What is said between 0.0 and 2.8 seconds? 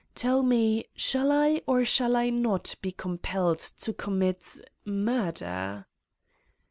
Tell me, shall I or shall I not